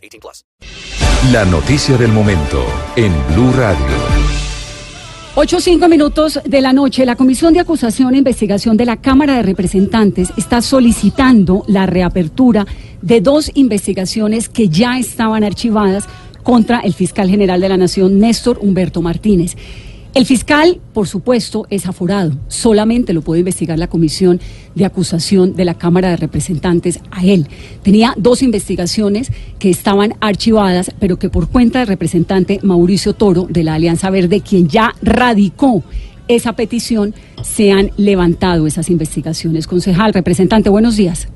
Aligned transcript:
18 0.00 0.20
plus. 0.20 0.44
La 1.32 1.44
noticia 1.44 1.96
del 1.96 2.12
momento 2.12 2.64
en 2.96 3.12
Blue 3.34 3.52
Radio. 3.52 3.86
Ocho 5.36 5.60
cinco 5.60 5.88
minutos 5.88 6.40
de 6.44 6.60
la 6.60 6.72
noche, 6.72 7.06
la 7.06 7.14
Comisión 7.14 7.54
de 7.54 7.60
Acusación 7.60 8.14
e 8.14 8.18
Investigación 8.18 8.76
de 8.76 8.84
la 8.84 9.00
Cámara 9.00 9.36
de 9.36 9.42
Representantes 9.42 10.32
está 10.36 10.60
solicitando 10.60 11.64
la 11.68 11.86
reapertura 11.86 12.66
de 13.00 13.20
dos 13.20 13.50
investigaciones 13.54 14.48
que 14.48 14.68
ya 14.68 14.98
estaban 14.98 15.44
archivadas 15.44 16.08
contra 16.42 16.80
el 16.80 16.94
fiscal 16.94 17.30
general 17.30 17.60
de 17.60 17.68
la 17.68 17.76
Nación, 17.76 18.18
Néstor 18.18 18.58
Humberto 18.60 19.02
Martínez. 19.02 19.56
El 20.12 20.26
fiscal, 20.26 20.80
por 20.92 21.06
supuesto, 21.06 21.66
es 21.70 21.86
aforado. 21.86 22.32
Solamente 22.48 23.12
lo 23.12 23.22
puede 23.22 23.40
investigar 23.40 23.78
la 23.78 23.86
Comisión 23.86 24.40
de 24.74 24.84
Acusación 24.84 25.54
de 25.54 25.64
la 25.64 25.74
Cámara 25.74 26.10
de 26.10 26.16
Representantes 26.16 27.00
a 27.12 27.24
él. 27.24 27.46
Tenía 27.84 28.14
dos 28.16 28.42
investigaciones 28.42 29.30
que 29.60 29.70
estaban 29.70 30.14
archivadas, 30.20 30.90
pero 30.98 31.16
que 31.16 31.30
por 31.30 31.48
cuenta 31.48 31.78
del 31.78 31.88
representante 31.88 32.58
Mauricio 32.62 33.14
Toro 33.14 33.46
de 33.48 33.62
la 33.62 33.74
Alianza 33.74 34.10
Verde, 34.10 34.40
quien 34.40 34.66
ya 34.66 34.94
radicó 35.00 35.84
esa 36.26 36.54
petición, 36.54 37.14
se 37.42 37.70
han 37.70 37.92
levantado 37.96 38.66
esas 38.66 38.90
investigaciones. 38.90 39.68
Concejal, 39.68 40.12
representante, 40.12 40.70
buenos 40.70 40.96
días. 40.96 41.28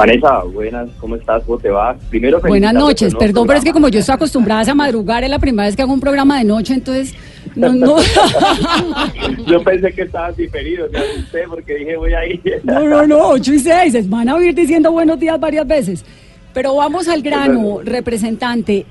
Vanessa, 0.00 0.44
buenas, 0.44 0.88
¿cómo 0.98 1.16
estás? 1.16 1.42
¿Cómo 1.44 1.58
te 1.58 1.68
va? 1.68 1.94
Primero, 2.08 2.40
buenas 2.40 2.72
noches, 2.72 3.14
perdón, 3.14 3.46
pero 3.46 3.58
es 3.58 3.64
que 3.64 3.72
como 3.72 3.88
yo 3.88 3.98
estoy 3.98 4.14
acostumbrada 4.14 4.72
a 4.72 4.74
madrugar, 4.74 5.24
es 5.24 5.30
la 5.30 5.38
primera 5.38 5.66
vez 5.66 5.76
que 5.76 5.82
hago 5.82 5.92
un 5.92 6.00
programa 6.00 6.38
de 6.38 6.44
noche, 6.44 6.72
entonces 6.72 7.14
no, 7.56 7.72
no. 7.72 7.96
yo 9.46 9.62
pensé 9.62 9.92
que 9.92 10.02
estabas 10.02 10.36
diferido, 10.36 10.88
me 10.90 10.98
asusté 10.98 11.44
porque 11.48 11.74
dije 11.74 11.96
voy 11.96 12.14
a 12.14 12.26
ir. 12.26 12.40
no, 12.64 12.80
no, 12.80 13.06
no, 13.06 13.28
8 13.30 13.52
y 13.54 13.58
6, 13.58 14.08
van 14.08 14.28
a 14.28 14.36
oír 14.36 14.54
diciendo 14.54 14.92
buenos 14.92 15.18
días 15.18 15.38
varias 15.38 15.66
veces. 15.66 16.04
Pero 16.52 16.74
vamos 16.74 17.08
al 17.08 17.22
grano, 17.22 17.80
representante. 17.84 18.84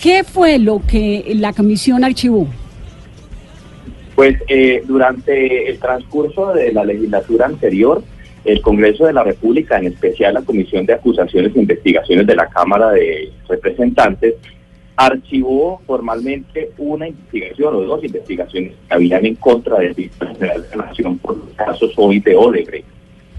¿Qué 0.00 0.24
fue 0.24 0.58
lo 0.58 0.82
que 0.86 1.32
la 1.36 1.52
comisión 1.52 2.04
archivó? 2.04 2.48
Pues 4.14 4.36
eh, 4.48 4.82
durante 4.86 5.68
el 5.70 5.78
transcurso 5.78 6.52
de 6.52 6.72
la 6.72 6.84
legislatura 6.84 7.46
anterior, 7.46 8.02
el 8.44 8.60
Congreso 8.60 9.06
de 9.06 9.12
la 9.12 9.24
República, 9.24 9.78
en 9.78 9.86
especial 9.86 10.34
la 10.34 10.42
Comisión 10.42 10.86
de 10.86 10.92
Acusaciones 10.92 11.54
e 11.54 11.60
Investigaciones 11.60 12.26
de 12.26 12.36
la 12.36 12.48
Cámara 12.48 12.90
de 12.90 13.32
Representantes, 13.48 14.34
archivó 14.96 15.80
formalmente 15.86 16.70
una 16.78 17.08
investigación 17.08 17.74
o 17.74 17.82
dos 17.82 18.04
investigaciones 18.04 18.72
que 18.88 18.94
habían 18.94 19.26
en 19.26 19.34
contra 19.36 19.78
del 19.78 19.94
Fiscal 19.94 20.34
General 20.34 20.62
de 20.62 20.76
la 20.76 20.86
Nación 20.86 21.18
por 21.18 21.36
los 21.36 21.50
casos 21.56 21.92
hoy 21.96 22.20
de 22.20 22.36
Odebrecht. 22.36 22.86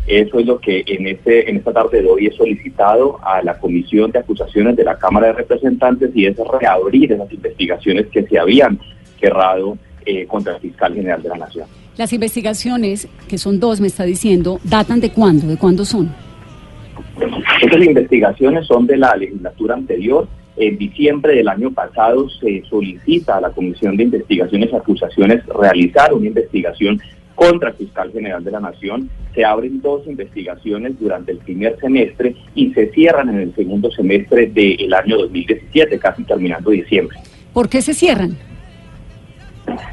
Eso 0.08 0.40
es 0.40 0.46
lo 0.46 0.60
que 0.60 0.84
en, 0.86 1.08
este, 1.08 1.50
en 1.50 1.58
esta 1.58 1.74
tarde 1.74 2.04
de 2.04 2.10
hoy 2.10 2.28
he 2.28 2.32
solicitado 2.32 3.20
a 3.24 3.42
la 3.42 3.58
Comisión 3.58 4.12
de 4.12 4.20
Acusaciones 4.20 4.76
de 4.76 4.84
la 4.84 5.00
Cámara 5.00 5.28
de 5.28 5.34
Representantes 5.34 6.12
y 6.14 6.28
es 6.28 6.38
reabrir 6.38 7.12
esas 7.12 7.32
investigaciones 7.32 8.08
que 8.08 8.24
se 8.24 8.38
habían 8.38 8.80
cerrado 9.20 9.78
eh, 10.06 10.28
contra 10.28 10.54
el 10.56 10.62
Fiscal 10.62 10.94
General 10.94 11.24
de 11.24 11.30
la 11.30 11.38
Nación. 11.38 11.68
Las 11.98 12.14
investigaciones, 12.14 13.08
que 13.28 13.38
son 13.38 13.60
dos, 13.60 13.82
me 13.82 13.88
está 13.88 14.04
diciendo, 14.04 14.60
¿datan 14.64 15.00
de 15.00 15.12
cuándo? 15.12 15.48
¿De 15.48 15.58
cuándo 15.58 15.86
son? 15.86 16.14
Estas 17.62 17.82
investigaciones 17.82 18.68
son 18.68 18.86
de 18.86 18.98
la 18.98 19.16
legislatura 19.16 19.76
anterior. 19.76 20.28
En 20.58 20.78
diciembre 20.78 21.36
del 21.36 21.50
año 21.50 21.72
pasado 21.72 22.30
se 22.30 22.64
solicita 22.70 23.38
a 23.38 23.42
la 23.42 23.50
Comisión 23.50 23.98
de 23.98 24.04
Investigaciones 24.04 24.70
y 24.72 24.76
Acusaciones 24.76 25.46
realizar 25.48 26.14
una 26.14 26.28
investigación 26.28 27.02
contra 27.36 27.70
el 27.70 27.76
fiscal 27.76 28.12
general 28.12 28.44
de 28.44 28.52
la 28.52 28.62
Nación. 28.62 29.10
Se 29.34 29.44
abren 29.44 29.82
dos 29.82 30.08
investigaciones 30.08 30.98
durante 30.98 31.34
el 31.34 31.40
primer 31.40 31.78
semestre 31.80 32.36
y 32.56 32.74
se 32.74 32.90
cierran 32.92 33.30
en 33.30 33.42
el 33.42 33.56
segundo 33.56 33.92
semestre 33.92 34.48
del 34.48 34.94
año 34.94 35.18
2017, 35.18 36.00
casi 36.00 36.24
terminando 36.24 36.72
diciembre. 36.72 37.18
¿Por 37.54 37.68
qué 37.68 37.82
se 37.82 37.94
cierran? 37.94 38.38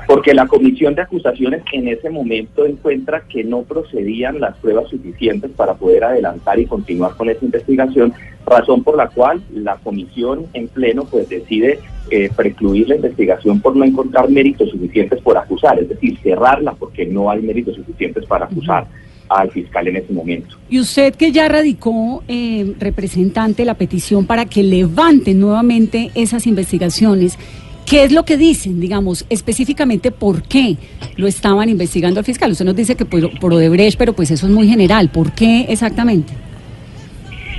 Porque 0.07 0.35
la 0.35 0.47
comisión 0.47 0.95
de 0.95 1.03
acusaciones 1.03 1.63
en 1.73 1.89
ese 1.89 2.11
momento 2.11 2.67
encuentra 2.67 3.23
que 3.29 3.45
no 3.45 3.63
procedían 3.63 4.41
las 4.41 4.57
pruebas 4.59 4.89
suficientes 4.89 5.51
para 5.53 5.75
poder 5.75 6.05
adelantar 6.05 6.59
y 6.59 6.67
continuar 6.67 7.17
con 7.17 7.29
esa 7.29 7.45
investigación, 7.45 8.13
razón 8.47 8.83
por 8.83 8.97
la 8.97 9.09
cual 9.09 9.43
la 9.53 9.77
comisión 9.77 10.47
en 10.53 10.69
pleno 10.69 11.05
pues 11.05 11.29
decide 11.29 11.79
eh, 12.11 12.31
precluir 12.35 12.89
la 12.89 12.97
investigación 12.97 13.61
por 13.61 13.77
no 13.77 13.85
encontrar 13.85 14.29
méritos 14.29 14.71
suficientes 14.71 15.21
por 15.21 15.39
acusar, 15.39 15.79
es 15.79 15.89
decir, 15.89 16.19
cerrarla 16.23 16.73
porque 16.73 17.07
no 17.07 17.31
hay 17.31 17.43
méritos 17.43 17.77
suficientes 17.77 18.27
para 18.27 18.47
acusar. 18.47 18.87
al 19.29 19.51
fiscal 19.51 19.89
en 19.89 19.97
ese 19.97 20.13
momento. 20.13 20.57
Y 20.69 20.79
usted 20.79 21.15
que 21.15 21.33
ya 21.33 21.49
radicó, 21.49 22.23
eh, 22.29 22.75
representante, 22.79 23.65
la 23.65 23.75
petición 23.75 24.27
para 24.27 24.45
que 24.45 24.63
levanten 24.63 25.41
nuevamente 25.41 26.11
esas 26.15 26.47
investigaciones, 26.47 27.39
¿Qué 27.87 28.05
es 28.05 28.13
lo 28.13 28.25
que 28.25 28.37
dicen, 28.37 28.81
digamos, 28.81 29.27
específicamente 29.29 30.11
por 30.11 30.43
qué 30.43 30.77
lo 31.17 31.27
estaban 31.27 31.69
investigando 31.69 32.21
al 32.21 32.25
fiscal? 32.25 32.53
Usted 32.53 32.65
nos 32.65 32.77
dice 32.77 32.95
que 32.95 33.05
por, 33.05 33.53
Odebrecht, 33.53 33.99
pero 33.99 34.13
pues 34.13 34.31
eso 34.31 34.47
es 34.47 34.53
muy 34.53 34.69
general. 34.69 35.11
¿Por 35.11 35.33
qué 35.33 35.67
exactamente? 35.69 36.33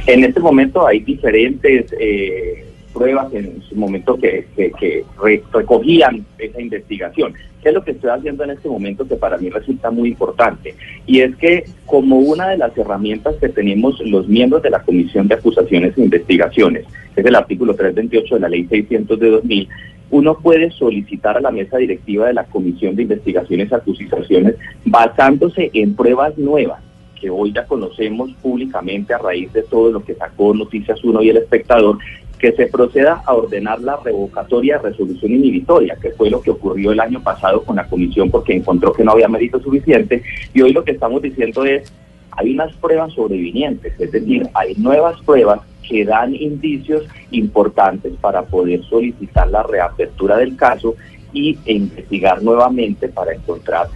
En 0.07 0.23
este 0.23 0.39
momento 0.39 0.85
hay 0.87 0.99
diferentes 0.99 1.93
eh, 1.99 2.65
pruebas 2.93 3.33
en 3.33 3.61
su 3.63 3.75
momento 3.75 4.17
que, 4.17 4.45
que, 4.55 5.03
recogían 5.51 6.25
esa 6.37 6.61
investigación. 6.61 7.33
¿Qué 7.61 7.69
es 7.69 7.75
lo 7.75 7.83
que 7.83 7.91
estoy 7.91 8.09
haciendo 8.09 8.43
en 8.43 8.51
este 8.51 8.67
momento 8.67 9.07
que 9.07 9.15
para 9.15 9.37
mí 9.37 9.49
resulta 9.49 9.89
muy 9.89 10.09
importante? 10.09 10.75
Y 11.05 11.21
es 11.21 11.35
que 11.37 11.65
como 11.85 12.17
una 12.17 12.49
de 12.49 12.57
las 12.57 12.77
herramientas 12.77 13.35
que 13.39 13.49
tenemos 13.49 13.99
los 14.01 14.27
miembros 14.27 14.61
de 14.63 14.69
la 14.69 14.81
Comisión 14.81 15.27
de 15.27 15.35
Acusaciones 15.35 15.97
e 15.97 16.01
Investigaciones, 16.01 16.85
es 17.15 17.25
el 17.25 17.35
artículo 17.35 17.73
328 17.73 18.35
de 18.35 18.41
la 18.41 18.49
Ley 18.49 18.65
600 18.65 19.19
de 19.19 19.29
2000, 19.29 19.69
uno 20.13 20.35
puede 20.35 20.69
solicitar 20.69 21.37
a 21.37 21.41
la 21.41 21.49
mesa 21.49 21.77
directiva 21.77 22.27
de 22.27 22.33
la 22.33 22.43
Comisión 22.45 22.95
de 22.95 23.01
Investigaciones 23.01 23.71
y 23.71 23.73
Acusaciones 23.73 24.55
basándose 24.85 25.71
en 25.73 25.95
pruebas 25.95 26.37
nuevas 26.37 26.79
que 27.19 27.31
hoy 27.31 27.51
ya 27.51 27.65
conocemos 27.65 28.29
públicamente 28.41 29.13
a 29.13 29.17
raíz 29.17 29.51
de 29.53 29.63
todo 29.63 29.91
lo 29.91 30.03
que 30.03 30.13
sacó 30.13 30.53
Noticias 30.53 31.03
1 31.03 31.23
y 31.23 31.29
El 31.29 31.37
Espectador, 31.37 31.97
que 32.37 32.51
se 32.51 32.67
proceda 32.67 33.23
a 33.25 33.33
ordenar 33.33 33.81
la 33.81 33.97
revocatoria 34.03 34.77
de 34.77 34.89
resolución 34.89 35.31
inhibitoria, 35.31 35.97
que 35.99 36.11
fue 36.11 36.29
lo 36.29 36.41
que 36.41 36.51
ocurrió 36.51 36.91
el 36.91 36.99
año 36.99 37.23
pasado 37.23 37.63
con 37.63 37.77
la 37.77 37.87
comisión 37.87 38.29
porque 38.29 38.53
encontró 38.53 38.93
que 38.93 39.03
no 39.03 39.13
había 39.13 39.29
mérito 39.29 39.59
suficiente. 39.61 40.21
Y 40.53 40.61
hoy 40.61 40.73
lo 40.73 40.83
que 40.83 40.91
estamos 40.91 41.23
diciendo 41.23 41.65
es, 41.65 41.91
hay 42.37 42.53
unas 42.53 42.73
pruebas 42.75 43.13
sobrevinientes, 43.13 43.93
es 43.99 44.11
decir, 44.11 44.47
hay 44.53 44.75
nuevas 44.75 45.19
pruebas 45.21 45.61
que 45.87 46.05
dan 46.05 46.33
indicios 46.33 47.03
importantes 47.31 48.13
para 48.21 48.43
poder 48.43 48.83
solicitar 48.85 49.49
la 49.49 49.63
reapertura 49.63 50.37
del 50.37 50.55
caso 50.55 50.95
y 51.33 51.57
investigar 51.65 52.41
nuevamente 52.41 53.07
para 53.09 53.33
encontrar 53.33 53.87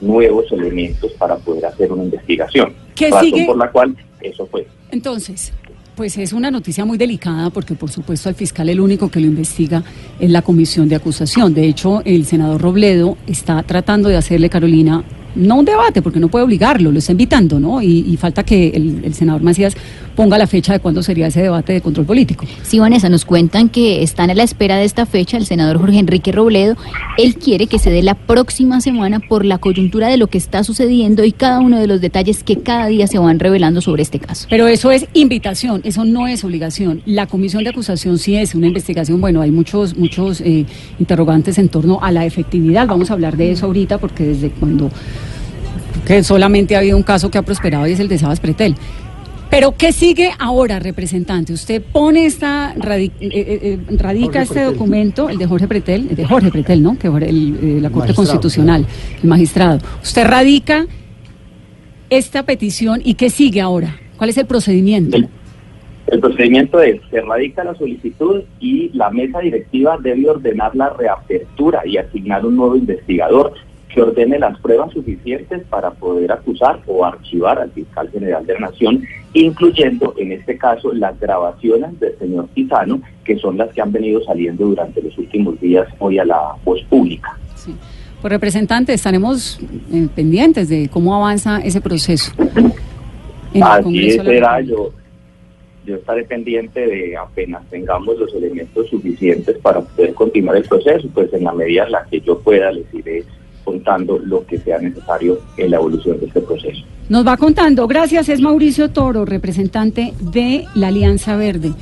nuevos 0.00 0.50
elementos 0.52 1.12
para 1.12 1.36
poder 1.36 1.66
hacer 1.66 1.92
una 1.92 2.04
investigación. 2.04 2.74
¿Qué 2.94 3.10
razón 3.10 3.46
por 3.46 3.56
la 3.56 3.70
cual 3.70 3.96
eso 4.22 4.46
fue. 4.46 4.66
Entonces, 4.90 5.52
pues 5.94 6.16
es 6.18 6.32
una 6.32 6.50
noticia 6.50 6.84
muy 6.84 6.98
delicada 6.98 7.50
porque 7.50 7.74
por 7.74 7.90
supuesto 7.90 8.28
al 8.28 8.34
fiscal 8.34 8.68
el 8.68 8.80
único 8.80 9.10
que 9.10 9.20
lo 9.20 9.26
investiga 9.26 9.82
es 10.18 10.30
la 10.30 10.42
comisión 10.42 10.88
de 10.88 10.96
acusación. 10.96 11.54
De 11.54 11.66
hecho, 11.66 12.02
el 12.04 12.24
senador 12.24 12.60
Robledo 12.60 13.16
está 13.26 13.62
tratando 13.62 14.08
de 14.08 14.16
hacerle, 14.16 14.48
Carolina, 14.48 15.04
no 15.34 15.58
un 15.58 15.64
debate, 15.64 16.02
porque 16.02 16.20
no 16.20 16.28
puede 16.28 16.44
obligarlo, 16.44 16.92
lo 16.92 16.98
está 16.98 17.12
invitando, 17.12 17.58
¿no? 17.58 17.82
Y, 17.82 18.16
falta 18.16 18.44
que 18.44 18.68
el, 18.68 19.14
senador 19.14 19.42
Macías 19.42 19.74
ponga 20.14 20.38
la 20.38 20.46
fecha 20.46 20.72
de 20.72 20.80
cuándo 20.80 21.02
sería 21.02 21.26
ese 21.26 21.42
debate 21.42 21.72
de 21.72 21.80
control 21.80 22.06
político. 22.06 22.44
Sí, 22.62 22.78
Vanessa, 22.78 23.08
nos 23.08 23.24
cuentan 23.24 23.68
que 23.68 24.02
están 24.02 24.30
a 24.30 24.34
la 24.34 24.42
espera 24.42 24.76
de 24.76 24.84
esta 24.84 25.06
fecha 25.06 25.36
el 25.36 25.46
senador 25.46 25.78
Jorge 25.78 25.98
Enrique 25.98 26.32
Robledo. 26.32 26.76
Él 27.18 27.36
quiere 27.36 27.66
que 27.66 27.78
se 27.78 27.90
dé 27.90 28.02
la 28.02 28.14
próxima 28.14 28.80
semana 28.80 29.20
por 29.20 29.44
la 29.44 29.58
coyuntura 29.58 30.08
de 30.08 30.16
lo 30.16 30.26
que 30.26 30.38
está 30.38 30.64
sucediendo 30.64 31.24
y 31.24 31.32
cada 31.32 31.60
uno 31.60 31.78
de 31.78 31.86
los 31.86 32.00
detalles 32.00 32.42
que 32.42 32.58
cada 32.58 32.86
día 32.86 33.06
se 33.06 33.18
van 33.18 33.38
revelando 33.38 33.80
sobre 33.80 34.02
este 34.02 34.18
caso. 34.18 34.46
Pero 34.50 34.66
eso 34.66 34.90
es 34.90 35.06
invitación, 35.14 35.80
eso 35.84 36.04
no 36.04 36.26
es 36.26 36.44
obligación. 36.44 37.02
La 37.06 37.26
comisión 37.26 37.64
de 37.64 37.70
acusación 37.70 38.18
sí 38.18 38.36
es 38.36 38.54
una 38.54 38.66
investigación. 38.66 39.20
Bueno, 39.20 39.40
hay 39.40 39.50
muchos, 39.50 39.96
muchos 39.96 40.40
eh, 40.40 40.66
interrogantes 40.98 41.58
en 41.58 41.68
torno 41.68 42.00
a 42.02 42.12
la 42.12 42.24
efectividad. 42.24 42.86
Vamos 42.86 43.10
a 43.10 43.14
hablar 43.14 43.36
de 43.36 43.52
eso 43.52 43.66
ahorita 43.66 43.98
porque 43.98 44.24
desde 44.24 44.50
cuando 44.50 44.90
que 46.06 46.24
solamente 46.24 46.74
ha 46.74 46.80
habido 46.80 46.96
un 46.96 47.02
caso 47.02 47.30
que 47.30 47.38
ha 47.38 47.42
prosperado 47.42 47.86
y 47.86 47.92
es 47.92 48.00
el 48.00 48.08
de 48.08 48.18
Sabas 48.18 48.40
Pretel. 48.40 48.74
Pero 49.52 49.74
¿qué 49.76 49.92
sigue 49.92 50.30
ahora, 50.38 50.78
representante? 50.78 51.52
Usted 51.52 51.82
pone 51.82 52.24
esta, 52.24 52.74
radi- 52.74 53.12
eh, 53.20 53.28
eh, 53.34 53.58
eh, 53.62 53.78
radica 53.98 54.26
Jorge 54.26 54.42
este 54.44 54.54
Pretel. 54.54 54.72
documento, 54.72 55.28
el 55.28 55.36
de 55.36 55.46
Jorge 55.46 55.68
Pretel, 55.68 56.06
el 56.08 56.16
de 56.16 56.24
Jorge 56.24 56.50
Pretel, 56.50 56.82
¿no? 56.82 56.98
Que 56.98 57.08
ahora 57.08 57.26
el, 57.26 57.58
eh, 57.62 57.78
la 57.82 57.90
Corte 57.90 58.08
Magistrado, 58.08 58.16
Constitucional, 58.16 58.86
el 59.22 59.28
magistrado. 59.28 59.78
Usted 60.02 60.26
radica 60.26 60.86
esta 62.08 62.44
petición 62.44 63.02
y 63.04 63.12
¿qué 63.12 63.28
sigue 63.28 63.60
ahora? 63.60 63.94
¿Cuál 64.16 64.30
es 64.30 64.38
el 64.38 64.46
procedimiento? 64.46 65.18
El, 65.18 65.28
el 66.06 66.20
procedimiento 66.20 66.80
es, 66.80 67.02
se 67.10 67.20
radica 67.20 67.62
la 67.62 67.74
solicitud 67.74 68.44
y 68.58 68.88
la 68.94 69.10
mesa 69.10 69.40
directiva 69.40 69.98
debe 70.02 70.30
ordenar 70.30 70.74
la 70.74 70.88
reapertura 70.94 71.82
y 71.86 71.98
asignar 71.98 72.46
un 72.46 72.56
nuevo 72.56 72.74
investigador 72.74 73.52
que 73.92 74.02
ordene 74.02 74.38
las 74.38 74.58
pruebas 74.60 74.92
suficientes 74.92 75.62
para 75.68 75.90
poder 75.90 76.32
acusar 76.32 76.80
o 76.86 77.04
archivar 77.04 77.58
al 77.58 77.70
fiscal 77.70 78.10
general 78.10 78.46
de 78.46 78.54
la 78.54 78.60
Nación, 78.60 79.04
incluyendo 79.34 80.14
en 80.16 80.32
este 80.32 80.56
caso 80.56 80.92
las 80.92 81.18
grabaciones 81.20 81.98
del 82.00 82.16
señor 82.18 82.48
Tizano, 82.54 83.00
que 83.24 83.36
son 83.38 83.58
las 83.58 83.72
que 83.72 83.82
han 83.82 83.92
venido 83.92 84.22
saliendo 84.24 84.66
durante 84.66 85.02
los 85.02 85.16
últimos 85.18 85.60
días 85.60 85.86
hoy 85.98 86.18
a 86.18 86.24
la 86.24 86.54
voz 86.64 86.82
pública. 86.84 87.36
Sí. 87.54 87.74
Pues 88.20 88.30
representante, 88.32 88.94
estaremos 88.94 89.58
eh, 89.92 90.08
pendientes 90.14 90.68
de 90.68 90.88
cómo 90.88 91.14
avanza 91.14 91.60
ese 91.60 91.80
proceso. 91.80 92.32
Así 93.60 94.10
será, 94.12 94.60
yo 94.60 94.92
estaré 95.86 96.24
pendiente 96.24 96.86
de 96.86 97.16
apenas 97.16 97.68
tengamos 97.68 98.16
los 98.16 98.32
elementos 98.34 98.88
suficientes 98.88 99.58
para 99.58 99.80
poder 99.80 100.14
continuar 100.14 100.56
el 100.56 100.64
proceso, 100.64 101.08
pues 101.12 101.32
en 101.32 101.44
la 101.44 101.52
medida 101.52 101.84
en 101.84 101.92
la 101.92 102.04
que 102.08 102.20
yo 102.20 102.38
pueda 102.38 102.70
les 102.70 102.92
iré 102.94 103.24
contando 103.64 104.18
lo 104.18 104.46
que 104.46 104.58
sea 104.58 104.78
necesario 104.78 105.40
en 105.56 105.70
la 105.70 105.76
evolución 105.76 106.18
de 106.20 106.26
este 106.26 106.40
proceso. 106.40 106.82
Nos 107.08 107.26
va 107.26 107.36
contando. 107.36 107.86
Gracias, 107.86 108.28
es 108.28 108.40
Mauricio 108.40 108.90
Toro, 108.90 109.24
representante 109.24 110.12
de 110.20 110.66
la 110.74 110.88
Alianza 110.88 111.36
Verde. 111.36 111.72